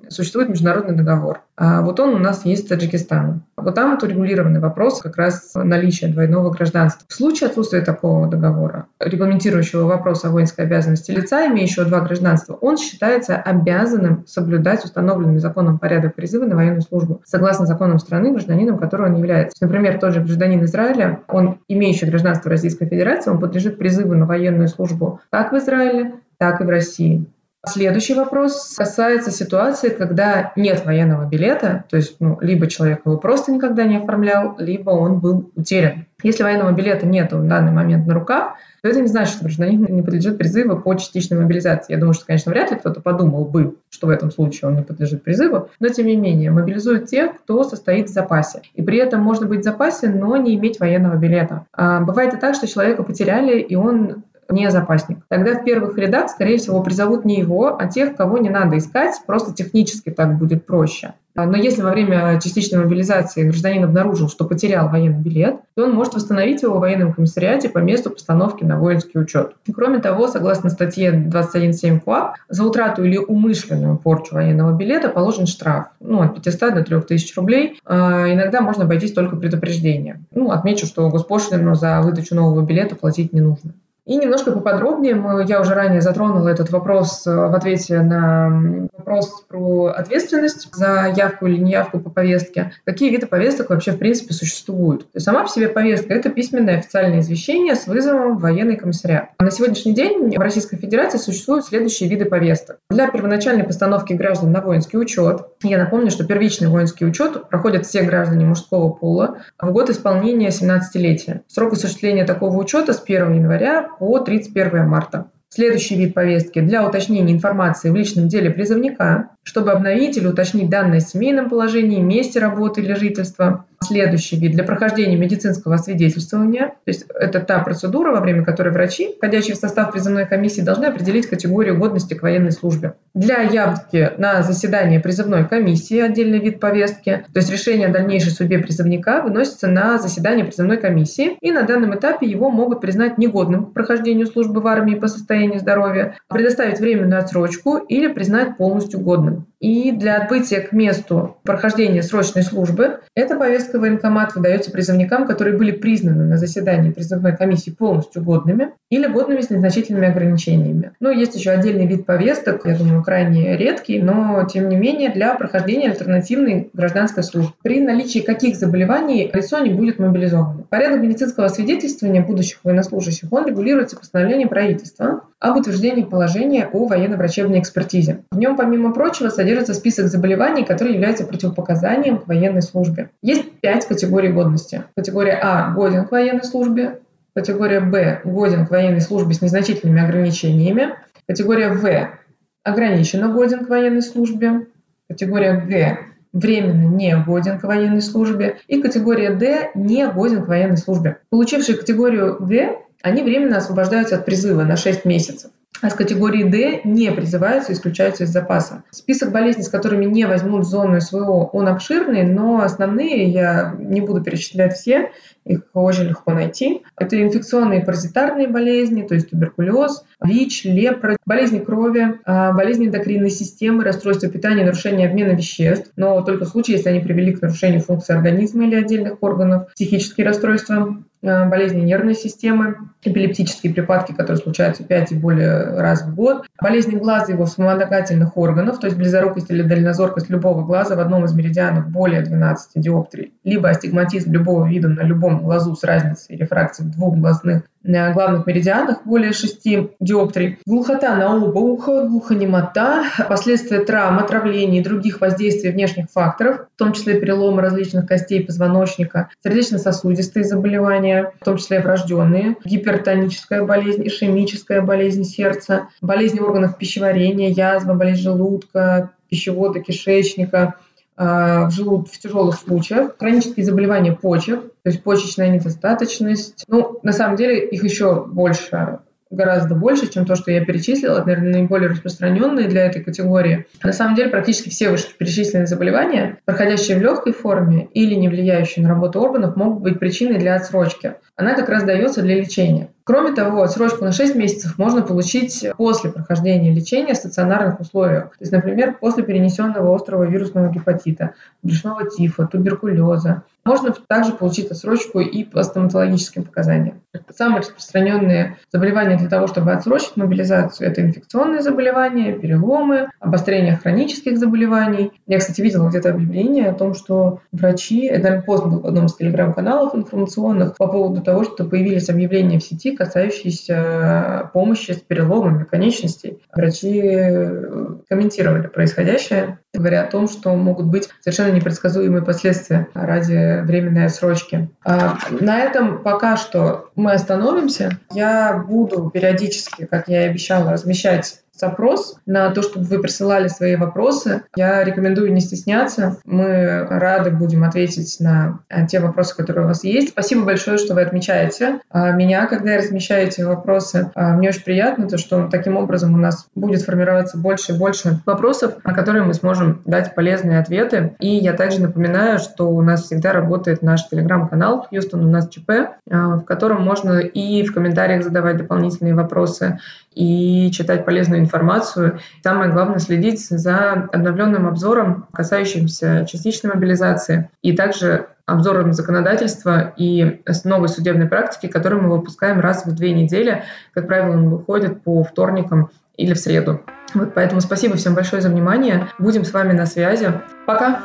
существует 0.09 0.49
международный 0.49 0.95
договор. 0.95 1.41
А 1.61 1.81
вот 1.81 1.99
он 1.99 2.15
у 2.15 2.19
нас 2.19 2.45
есть 2.45 2.65
с 2.65 2.67
Таджикистаном. 2.69 3.43
Вот 3.57 3.75
там 3.75 3.91
вот 3.91 4.03
урегулированный 4.03 4.61
вопрос 4.61 5.01
как 5.01 5.17
раз 5.17 5.51
наличия 5.55 6.07
двойного 6.07 6.51
гражданства. 6.51 7.05
В 7.09 7.13
случае 7.13 7.49
отсутствия 7.49 7.81
такого 7.81 8.29
договора, 8.29 8.85
регламентирующего 8.97 9.83
вопрос 9.83 10.23
о 10.23 10.29
воинской 10.29 10.63
обязанности 10.63 11.11
лица, 11.11 11.47
имеющего 11.47 11.83
два 11.83 11.99
гражданства, 11.99 12.53
он 12.53 12.77
считается 12.77 13.35
обязанным 13.35 14.23
соблюдать 14.25 14.85
установленный 14.85 15.39
законом 15.39 15.79
порядок 15.79 16.15
призыва 16.15 16.45
на 16.45 16.55
военную 16.55 16.81
службу, 16.81 17.21
согласно 17.25 17.65
законам 17.65 17.99
страны, 17.99 18.31
гражданином 18.31 18.77
которого 18.77 19.07
он 19.07 19.17
является. 19.17 19.61
Например, 19.61 19.99
тот 19.99 20.13
же 20.13 20.21
гражданин 20.21 20.63
Израиля, 20.63 21.19
он 21.27 21.59
имеющий 21.67 22.05
гражданство 22.05 22.49
Российской 22.49 22.85
Федерации, 22.85 23.31
он 23.31 23.39
подлежит 23.39 23.77
призыву 23.77 24.13
на 24.13 24.25
военную 24.25 24.69
службу 24.69 25.19
как 25.29 25.51
в 25.51 25.57
Израиле, 25.57 26.13
так 26.37 26.61
и 26.61 26.63
в 26.63 26.69
России. 26.69 27.25
Следующий 27.65 28.13
вопрос 28.13 28.75
касается 28.77 29.31
ситуации, 29.31 29.89
когда 29.89 30.53
нет 30.55 30.85
военного 30.85 31.27
билета, 31.27 31.83
то 31.89 31.97
есть 31.97 32.15
ну, 32.19 32.37
либо 32.39 32.67
человек 32.67 33.01
его 33.05 33.17
просто 33.17 33.51
никогда 33.51 33.83
не 33.83 33.97
оформлял, 33.97 34.55
либо 34.57 34.91
он 34.91 35.19
был 35.19 35.51
утерян. 35.55 36.05
Если 36.23 36.43
военного 36.43 36.71
билета 36.71 37.05
нет 37.05 37.33
в 37.33 37.47
данный 37.47 37.71
момент 37.71 38.07
на 38.07 38.13
руках, 38.13 38.55
то 38.81 38.87
это 38.87 39.01
не 39.01 39.07
значит, 39.07 39.33
что 39.33 39.43
гражданин 39.43 39.85
не 39.89 40.01
подлежит 40.01 40.37
призыву 40.37 40.77
по 40.77 40.95
частичной 40.95 41.37
мобилизации. 41.37 41.93
Я 41.93 41.99
думаю, 41.99 42.13
что, 42.13 42.25
конечно, 42.25 42.51
вряд 42.51 42.71
ли 42.71 42.77
кто-то 42.77 43.01
подумал 43.01 43.43
бы, 43.43 43.75
что 43.89 44.07
в 44.07 44.09
этом 44.09 44.31
случае 44.31 44.69
он 44.69 44.77
не 44.77 44.83
подлежит 44.83 45.23
призыву, 45.23 45.69
но 45.81 45.89
тем 45.89 46.05
не 46.05 46.15
менее 46.15 46.51
мобилизуют 46.51 47.07
тех, 47.07 47.37
кто 47.39 47.63
состоит 47.63 48.09
в 48.09 48.13
запасе. 48.13 48.61
И 48.73 48.81
при 48.81 48.97
этом 48.99 49.21
можно 49.21 49.47
быть 49.47 49.61
в 49.61 49.63
запасе, 49.63 50.07
но 50.07 50.37
не 50.37 50.55
иметь 50.55 50.79
военного 50.79 51.17
билета. 51.17 51.65
А 51.73 51.99
бывает 51.99 52.33
и 52.33 52.37
так, 52.37 52.55
что 52.55 52.67
человека 52.67 53.03
потеряли, 53.03 53.59
и 53.59 53.75
он 53.75 54.23
не 54.49 54.69
запасник. 54.71 55.19
Тогда 55.27 55.55
в 55.55 55.63
первых 55.63 55.97
рядах, 55.97 56.29
скорее 56.29 56.57
всего, 56.57 56.81
призовут 56.81 57.25
не 57.25 57.39
его, 57.39 57.77
а 57.79 57.87
тех, 57.87 58.15
кого 58.15 58.37
не 58.37 58.49
надо 58.49 58.77
искать, 58.77 59.21
просто 59.25 59.53
технически 59.53 60.09
так 60.09 60.37
будет 60.37 60.65
проще. 60.65 61.13
А, 61.35 61.45
но 61.45 61.55
если 61.55 61.81
во 61.81 61.91
время 61.91 62.39
частичной 62.41 62.79
мобилизации 62.79 63.47
гражданин 63.47 63.85
обнаружил, 63.85 64.27
что 64.27 64.45
потерял 64.45 64.89
военный 64.89 65.19
билет, 65.19 65.57
то 65.75 65.83
он 65.85 65.93
может 65.93 66.15
восстановить 66.15 66.63
его 66.63 66.77
в 66.77 66.79
военном 66.81 67.13
комиссариате 67.13 67.69
по 67.69 67.77
месту 67.77 68.09
постановки 68.09 68.63
на 68.63 68.77
воинский 68.77 69.19
учет. 69.19 69.53
Кроме 69.73 69.99
того, 69.99 70.27
согласно 70.27 70.69
статье 70.69 71.11
21.7 71.11 72.01
КОАП, 72.01 72.35
за 72.49 72.63
утрату 72.65 73.03
или 73.03 73.17
умышленную 73.17 73.97
порчу 73.97 74.35
военного 74.35 74.75
билета 74.75 75.09
положен 75.09 75.45
штраф 75.45 75.87
ну, 75.99 76.21
от 76.21 76.35
500 76.35 76.73
до 76.73 76.83
3000 76.83 77.35
рублей. 77.35 77.79
А, 77.85 78.31
иногда 78.31 78.61
можно 78.61 78.83
обойтись 78.83 79.13
только 79.13 79.35
предупреждением. 79.35 80.25
Ну, 80.33 80.51
отмечу, 80.51 80.87
что 80.87 81.09
госпошлину 81.09 81.75
за 81.75 82.01
выдачу 82.01 82.35
нового 82.35 82.65
билета 82.65 82.95
платить 82.95 83.31
не 83.31 83.41
нужно. 83.41 83.73
И 84.09 84.15
немножко 84.15 84.51
поподробнее, 84.51 85.23
я 85.47 85.61
уже 85.61 85.75
ранее 85.75 86.01
затронула 86.01 86.47
этот 86.49 86.71
вопрос 86.71 87.27
э, 87.27 87.31
в 87.31 87.53
ответе 87.53 88.01
на 88.01 88.88
вопрос 88.99 89.45
про 89.47 89.87
ответственность 89.87 90.69
за 90.73 91.13
явку 91.15 91.47
или 91.47 91.57
неявку 91.57 91.99
по 91.99 92.09
повестке. 92.09 92.73
Какие 92.85 93.09
виды 93.09 93.27
повесток 93.27 93.69
вообще 93.69 93.91
в 93.91 93.97
принципе 93.97 94.33
существуют? 94.33 95.03
То 95.03 95.15
есть 95.15 95.25
сама 95.25 95.43
по 95.43 95.49
себе 95.49 95.69
повестка– 95.69 96.13
это 96.15 96.29
письменное 96.29 96.77
официальное 96.77 97.21
извещение 97.21 97.75
с 97.75 97.87
вызовом 97.87 98.37
в 98.37 98.41
военный 98.41 98.75
комиссариат. 98.75 99.29
На 99.39 99.51
сегодняшний 99.51 99.93
день 99.93 100.35
в 100.35 100.39
Российской 100.39 100.77
Федерации 100.77 101.17
существуют 101.17 101.65
следующие 101.65 102.09
виды 102.09 102.25
повесток. 102.25 102.77
Для 102.89 103.09
первоначальной 103.09 103.63
постановки 103.63 104.13
граждан 104.13 104.51
на 104.51 104.61
воинский 104.61 104.97
учет, 104.97 105.47
я 105.63 105.77
напомню, 105.77 106.11
что 106.11 106.25
первичный 106.25 106.67
воинский 106.67 107.05
учет 107.05 107.49
проходят 107.49 107.85
все 107.85 108.03
граждане 108.03 108.45
мужского 108.45 108.89
пола 108.89 109.39
в 109.59 109.71
год 109.71 109.89
исполнения 109.89 110.49
17-летия. 110.49 111.41
Срок 111.47 111.73
осуществления 111.73 112.25
такого 112.25 112.57
учета 112.57 112.93
с 112.93 113.01
1 113.01 113.33
января 113.33 113.89
по 113.99 114.19
31 114.19 114.87
марта. 114.87 115.29
Следующий 115.51 115.95
вид 115.95 116.13
повестки 116.13 116.61
для 116.61 116.87
уточнения 116.87 117.33
информации 117.33 117.89
в 117.89 117.95
личном 117.95 118.27
деле 118.27 118.51
призывника, 118.51 119.31
чтобы 119.41 119.71
обновить 119.71 120.15
или 120.15 120.27
уточнить 120.27 120.69
данные 120.69 120.99
о 120.99 121.01
семейном 121.01 121.49
положении, 121.49 121.99
месте 121.99 122.39
работы 122.39 122.81
или 122.81 122.93
жительства, 122.93 123.65
Следующий 123.81 124.37
вид 124.37 124.51
для 124.51 124.63
прохождения 124.63 125.15
медицинского 125.15 125.75
освидетельствования. 125.75 126.67
То 126.67 126.87
есть 126.87 127.05
это 127.09 127.39
та 127.39 127.59
процедура, 127.59 128.11
во 128.11 128.19
время 128.19 128.43
которой 128.43 128.73
врачи, 128.73 129.15
входящие 129.17 129.55
в 129.55 129.59
состав 129.59 129.91
призывной 129.91 130.25
комиссии, 130.25 130.61
должны 130.61 130.85
определить 130.85 131.27
категорию 131.27 131.77
годности 131.77 132.13
к 132.13 132.21
военной 132.21 132.51
службе. 132.51 132.93
Для 133.13 133.41
явки 133.41 134.11
на 134.17 134.43
заседание 134.43 134.99
призывной 134.99 135.47
комиссии 135.47 135.99
отдельный 135.99 136.39
вид 136.39 136.59
повестки, 136.59 137.23
то 137.33 137.39
есть 137.39 137.51
решение 137.51 137.87
о 137.87 137.91
дальнейшей 137.91 138.31
судьбе 138.31 138.59
призывника 138.59 139.21
выносится 139.21 139.67
на 139.67 139.97
заседание 139.97 140.45
призывной 140.45 140.77
комиссии, 140.77 141.37
и 141.39 141.51
на 141.51 141.63
данном 141.63 141.95
этапе 141.95 142.27
его 142.27 142.49
могут 142.51 142.81
признать 142.81 143.17
негодным 143.17 143.67
к 143.67 143.73
прохождению 143.73 144.27
службы 144.27 144.61
в 144.61 144.67
армии 144.67 144.95
по 144.95 145.07
состоянию 145.07 145.59
здоровья, 145.59 146.15
предоставить 146.27 146.79
временную 146.79 147.21
отсрочку 147.21 147.77
или 147.77 148.07
признать 148.11 148.57
полностью 148.57 148.99
годным. 148.99 149.47
И 149.59 149.91
для 149.91 150.17
отбытия 150.17 150.61
к 150.61 150.71
месту 150.71 151.37
прохождения 151.43 152.01
срочной 152.01 152.43
службы 152.43 153.01
эта 153.13 153.37
повестка 153.37 153.77
в 153.77 153.81
военкомат 153.81 154.33
выдается 154.33 154.71
призывникам, 154.71 155.27
которые 155.27 155.57
были 155.57 155.71
признаны 155.71 156.23
на 156.23 156.37
заседании 156.37 156.91
призывной 156.91 157.35
комиссии 157.35 157.71
полностью 157.71 158.23
годными 158.23 158.71
или 158.89 159.05
годными 159.07 159.41
с 159.41 159.49
незначительными 159.49 160.07
ограничениями. 160.07 160.93
Ну, 160.99 161.11
есть 161.11 161.35
еще 161.35 161.51
отдельный 161.51 161.85
вид 161.85 162.05
повесток, 162.05 162.65
я 162.65 162.77
думаю, 162.77 163.03
крайне 163.03 163.57
редкий, 163.57 164.01
но, 164.01 164.47
тем 164.51 164.69
не 164.69 164.77
менее, 164.77 165.11
для 165.11 165.35
прохождения 165.35 165.89
альтернативной 165.89 166.69
гражданской 166.73 167.23
службы. 167.23 167.53
При 167.61 167.81
наличии 167.81 168.19
каких 168.19 168.55
заболеваний 168.55 169.29
лицо 169.33 169.59
не 169.59 169.71
будет 169.73 169.99
мобилизовано. 169.99 170.63
Порядок 170.69 171.01
медицинского 171.01 171.49
свидетельствования 171.49 172.25
будущих 172.25 172.59
военнослужащих, 172.63 173.31
он 173.31 173.45
регулируется 173.45 173.97
постановлением 173.97 174.49
правительства 174.49 175.23
об 175.39 175.57
утверждении 175.57 176.03
положения 176.03 176.67
о 176.71 176.85
военно-врачебной 176.85 177.59
экспертизе. 177.59 178.23
В 178.31 178.37
нем, 178.37 178.57
помимо 178.57 178.93
прочего, 178.93 179.29
содержится 179.29 179.73
список 179.73 180.07
заболеваний, 180.07 180.65
которые 180.65 180.95
являются 180.95 181.25
противопоказанием 181.25 182.17
к 182.17 182.27
военной 182.27 182.61
службе. 182.61 183.09
Есть 183.21 183.49
пять 183.61 183.87
категорий 183.87 184.29
годности. 184.29 184.83
Категория 184.95 185.39
А– 185.41 185.73
годен 185.75 186.05
к 186.05 186.11
военной 186.11 186.43
службе. 186.43 186.99
Категория 187.33 187.79
Б– 187.79 188.21
годен 188.23 188.65
к 188.67 188.71
военной 188.71 189.01
службе 189.01 189.33
с 189.33 189.41
незначительными 189.41 190.03
ограничениями. 190.03 190.95
Категория 191.27 191.69
В– 191.69 192.09
ограниченно 192.63 193.29
годен 193.29 193.65
к 193.65 193.69
военной 193.69 194.01
службе. 194.01 194.67
Категория 195.07 195.53
Г 195.53 195.99
временно 196.33 196.87
не 196.95 197.17
годен 197.17 197.59
к 197.59 197.63
военной 197.63 198.01
службе, 198.01 198.57
и 198.67 198.81
категория 198.81 199.31
D 199.31 199.71
не 199.73 200.07
годен 200.07 200.43
к 200.43 200.47
военной 200.47 200.77
службе. 200.77 201.17
Получившие 201.29 201.77
категорию 201.77 202.37
Г, 202.39 202.77
они 203.01 203.23
временно 203.23 203.57
освобождаются 203.57 204.15
от 204.15 204.25
призыва 204.25 204.63
на 204.63 204.77
6 204.77 205.05
месяцев 205.05 205.51
а 205.81 205.89
с 205.89 205.93
категории 205.93 206.43
D 206.43 206.81
не 206.83 207.11
призываются 207.11 207.71
и 207.71 207.75
исключаются 207.75 208.23
из 208.23 208.29
запаса. 208.29 208.83
Список 208.91 209.31
болезней, 209.31 209.63
с 209.63 209.69
которыми 209.69 210.05
не 210.05 210.25
возьмут 210.25 210.65
зону 210.65 210.99
СВО, 210.99 211.49
он 211.53 211.67
обширный, 211.67 212.23
но 212.23 212.61
основные 212.61 213.29
я 213.29 213.75
не 213.77 214.01
буду 214.01 214.21
перечислять 214.21 214.73
все, 214.73 215.11
их 215.45 215.61
очень 215.73 216.03
легко 216.03 216.33
найти. 216.33 216.83
Это 216.97 217.21
инфекционные 217.21 217.81
паразитарные 217.81 218.47
болезни, 218.47 219.03
то 219.03 219.15
есть 219.15 219.29
туберкулез, 219.29 220.03
ВИЧ, 220.23 220.65
лепра, 220.65 221.17
болезни 221.25 221.59
крови, 221.59 222.19
а, 222.25 222.51
болезни 222.51 222.87
эндокринной 222.87 223.29
системы, 223.29 223.83
расстройства 223.83 224.29
питания, 224.29 224.65
нарушение 224.65 225.07
обмена 225.07 225.31
веществ, 225.31 225.91
но 225.95 226.21
только 226.21 226.45
в 226.45 226.49
случае, 226.49 226.77
если 226.77 226.89
они 226.89 226.99
привели 226.99 227.33
к 227.33 227.41
нарушению 227.41 227.81
функции 227.81 228.13
организма 228.13 228.65
или 228.65 228.75
отдельных 228.75 229.23
органов, 229.23 229.71
психические 229.73 230.27
расстройства, 230.27 231.03
болезни 231.21 231.81
нервной 231.81 232.15
системы, 232.15 232.77
эпилептические 233.03 233.73
припадки, 233.73 234.13
которые 234.13 234.37
случаются 234.37 234.83
5 234.83 235.11
и 235.11 235.15
более 235.15 235.79
раз 235.79 236.03
в 236.03 236.15
год, 236.15 236.45
болезни 236.61 236.95
глаза 236.95 237.25
и 237.27 237.33
его 237.33 237.45
вспомогательных 237.45 238.37
органов, 238.37 238.79
то 238.79 238.87
есть 238.87 238.97
близорукость 238.97 239.51
или 239.51 239.61
дальнозоркость 239.61 240.29
любого 240.29 240.63
глаза 240.63 240.95
в 240.95 240.99
одном 240.99 241.25
из 241.25 241.33
меридианов 241.33 241.89
более 241.89 242.21
12 242.21 242.71
диоптрий, 242.75 243.33
либо 243.43 243.69
астигматизм 243.69 244.31
любого 244.31 244.67
вида 244.67 244.87
на 244.87 245.01
любом 245.01 245.41
глазу 245.41 245.75
с 245.75 245.83
разницей 245.83 246.37
рефракции 246.37 246.83
двух 246.83 247.17
глазных 247.17 247.63
на 247.83 248.11
главных 248.13 248.45
меридианах 248.45 249.05
более 249.05 249.33
6 249.33 249.61
диоптрий. 249.99 250.59
Глухота 250.65 251.15
на 251.15 251.35
оба 251.35 251.59
уха, 251.59 252.03
глухонемота, 252.07 253.03
последствия 253.27 253.79
травм, 253.79 254.19
отравлений 254.19 254.79
и 254.79 254.83
других 254.83 255.21
воздействий 255.21 255.71
внешних 255.71 256.09
факторов, 256.11 256.67
в 256.75 256.77
том 256.77 256.93
числе 256.93 257.19
переломы 257.19 257.61
различных 257.61 258.05
костей 258.05 258.43
позвоночника, 258.43 259.29
сердечно-сосудистые 259.43 260.43
заболевания, 260.43 261.33
в 261.39 261.45
том 261.45 261.57
числе 261.57 261.79
врожденные, 261.79 262.57
гипертоническая 262.63 263.63
болезнь, 263.63 264.07
ишемическая 264.07 264.81
болезнь 264.81 265.23
сердца, 265.23 265.87
болезни 266.01 266.39
органов 266.39 266.77
пищеварения, 266.77 267.49
язва, 267.49 267.93
болезнь 267.93 268.21
желудка, 268.21 269.11
пищевода, 269.29 269.79
кишечника, 269.79 270.75
в 271.19 271.69
желуд 271.71 272.07
в 272.07 272.17
тяжелых 272.17 272.55
случаях, 272.55 273.15
хронические 273.19 273.65
заболевания 273.65 274.13
почек, 274.13 274.61
то 274.61 274.89
есть 274.89 275.03
почечная 275.03 275.49
недостаточность. 275.49 276.63
Ну, 276.69 276.99
на 277.03 277.11
самом 277.11 277.35
деле 277.35 277.67
их 277.67 277.83
еще 277.83 278.25
больше 278.25 278.99
гораздо 279.29 279.75
больше, 279.75 280.11
чем 280.11 280.25
то, 280.25 280.35
что 280.35 280.51
я 280.51 280.65
перечислила. 280.65 281.17
Это, 281.17 281.27
наверное, 281.27 281.51
наиболее 281.53 281.89
распространенные 281.89 282.67
для 282.67 282.85
этой 282.85 283.03
категории. 283.03 283.65
На 283.83 283.93
самом 283.93 284.15
деле 284.15 284.29
практически 284.29 284.69
все 284.69 284.89
вышеперечисленные 284.89 285.67
заболевания, 285.67 286.39
проходящие 286.45 286.97
в 286.97 287.01
легкой 287.01 287.33
форме 287.33 287.89
или 287.93 288.15
не 288.15 288.27
влияющие 288.27 288.83
на 288.83 288.89
работу 288.89 289.19
органов, 289.19 289.55
могут 289.55 289.83
быть 289.83 289.99
причиной 289.99 290.39
для 290.39 290.55
отсрочки. 290.55 291.15
Она 291.35 291.53
как 291.53 291.69
раз 291.69 291.83
дается 291.83 292.21
для 292.21 292.35
лечения. 292.35 292.89
Кроме 293.09 293.31
того, 293.31 293.63
отсрочку 293.63 294.05
на 294.05 294.11
6 294.11 294.35
месяцев 294.35 294.77
можно 294.77 295.01
получить 295.01 295.65
после 295.77 296.11
прохождения 296.11 296.71
лечения 296.71 297.15
в 297.15 297.17
стационарных 297.17 297.79
условиях. 297.79 298.25
То 298.37 298.41
есть, 298.41 298.51
например, 298.51 298.99
после 299.01 299.23
перенесенного 299.23 299.95
острого 299.95 300.25
вирусного 300.25 300.69
гепатита, 300.69 301.33
брюшного 301.63 302.07
тифа, 302.07 302.45
туберкулеза. 302.45 303.41
Можно 303.65 303.93
также 304.07 304.33
получить 304.33 304.71
отсрочку 304.71 305.19
и 305.19 305.43
по 305.43 305.61
стоматологическим 305.63 306.43
показаниям. 306.43 307.01
Самые 307.35 307.59
распространенные 307.59 308.57
заболевания 308.71 309.17
для 309.17 309.27
того, 309.27 309.47
чтобы 309.47 309.73
отсрочить 309.73 310.15
мобилизацию, 310.15 310.89
это 310.89 311.01
инфекционные 311.01 311.61
заболевания, 311.61 312.33
переломы, 312.33 313.09
обострение 313.19 313.75
хронических 313.75 314.37
заболеваний. 314.37 315.11
Я, 315.27 315.39
кстати, 315.39 315.61
видела 315.61 315.89
где-то 315.89 316.11
объявление 316.11 316.69
о 316.69 316.73
том, 316.73 316.93
что 316.93 317.41
врачи, 317.51 318.05
это 318.05 318.41
пост 318.45 318.65
был 318.65 318.79
в 318.79 318.87
одном 318.87 319.07
из 319.07 319.15
телеграм-каналов 319.15 319.93
информационных 319.93 320.77
по 320.77 320.87
поводу 320.87 321.21
того, 321.21 321.43
что 321.43 321.65
появились 321.65 322.09
объявления 322.09 322.59
в 322.59 322.63
сети, 322.63 322.95
касающиеся 322.99 324.51
помощи 324.53 324.91
с 324.91 324.97
переломами 324.97 325.63
конечностей. 325.63 326.43
Врачи 326.53 327.01
э, 327.01 327.95
комментировали 328.09 328.67
происходящее, 328.67 329.59
говоря 329.73 330.03
о 330.03 330.09
том, 330.09 330.27
что 330.27 330.55
могут 330.55 330.87
быть 330.87 331.09
совершенно 331.21 331.51
непредсказуемые 331.51 332.23
последствия 332.23 332.87
ради 332.93 333.61
временной 333.61 334.05
отсрочки. 334.05 334.69
А 334.83 335.17
на 335.29 335.59
этом 335.59 336.01
пока 336.01 336.37
что 336.37 336.89
мы 336.95 337.13
остановимся. 337.13 337.99
Я 338.11 338.63
буду 338.67 339.09
периодически, 339.09 339.85
как 339.85 340.07
я 340.07 340.25
и 340.25 340.29
обещала, 340.29 340.71
размещать 340.71 341.41
запрос 341.59 342.15
на 342.25 342.49
то, 342.51 342.61
чтобы 342.61 342.85
вы 342.85 342.99
присылали 342.99 343.47
свои 343.47 343.75
вопросы. 343.75 344.43
Я 344.55 344.83
рекомендую 344.83 345.33
не 345.33 345.41
стесняться. 345.41 346.17
Мы 346.25 346.85
рады 346.85 347.31
будем 347.31 347.63
ответить 347.63 348.17
на 348.19 348.59
э, 348.69 348.87
те 348.87 348.99
вопросы, 348.99 349.35
которые 349.35 349.65
у 349.65 349.67
вас 349.67 349.83
есть. 349.83 350.09
Спасибо 350.09 350.45
большое, 350.45 350.77
что 350.77 350.93
вы 350.93 351.01
отмечаете 351.01 351.79
а, 351.89 352.11
меня, 352.11 352.47
когда 352.47 352.77
размещаю 352.77 353.27
эти 353.27 353.41
вопросы. 353.41 354.11
А, 354.15 354.33
мне 354.33 354.49
очень 354.49 354.63
приятно, 354.63 355.07
то, 355.07 355.17
что 355.17 355.47
таким 355.51 355.77
образом 355.77 356.13
у 356.13 356.17
нас 356.17 356.47
будет 356.55 356.81
формироваться 356.81 357.37
больше 357.37 357.73
и 357.73 357.77
больше 357.77 358.21
вопросов, 358.25 358.75
на 358.83 358.93
которые 358.93 359.23
мы 359.23 359.33
сможем 359.33 359.58
дать 359.85 360.15
полезные 360.15 360.59
ответы. 360.59 361.15
И 361.19 361.27
я 361.27 361.53
также 361.53 361.81
напоминаю, 361.81 362.39
что 362.39 362.69
у 362.69 362.81
нас 362.81 363.03
всегда 363.03 363.33
работает 363.33 363.81
наш 363.81 364.07
телеграм-канал 364.07 364.87
«Хьюстон 364.89 365.25
у 365.25 365.29
нас 365.29 365.49
ЧП», 365.49 365.69
а, 366.09 366.37
в 366.37 366.43
котором 366.43 366.83
можно 366.83 367.19
и 367.19 367.63
в 367.63 367.73
комментариях 367.73 368.23
задавать 368.23 368.57
дополнительные 368.57 369.15
вопросы, 369.15 369.79
и 370.15 370.69
читать 370.71 371.05
полезную 371.05 371.41
информацию. 371.41 372.19
Самое 372.43 372.71
главное 372.71 372.99
следить 372.99 373.41
за 373.41 374.09
обновленным 374.11 374.67
обзором, 374.67 375.27
касающимся 375.31 376.25
частичной 376.29 376.73
мобилизации, 376.73 377.49
и 377.61 377.73
также 377.73 378.27
обзором 378.45 378.93
законодательства 378.93 379.93
и 379.95 380.41
новой 380.63 380.89
судебной 380.89 381.27
практики, 381.27 381.67
которую 381.67 382.03
мы 382.03 382.09
выпускаем 382.09 382.59
раз 382.59 382.85
в 382.85 382.95
две 382.95 383.13
недели. 383.13 383.63
Как 383.93 384.07
правило, 384.07 384.33
он 384.33 384.49
выходит 384.49 385.03
по 385.03 385.23
вторникам 385.23 385.89
или 386.19 386.33
в 386.33 386.39
среду. 386.39 386.81
Вот 387.13 387.33
поэтому 387.33 387.61
спасибо 387.61 387.95
всем 387.95 388.13
большое 388.13 388.41
за 388.41 388.49
внимание. 388.49 389.07
Будем 389.17 389.45
с 389.45 389.53
вами 389.53 389.71
на 389.71 389.85
связи. 389.85 390.31
Пока! 390.67 391.01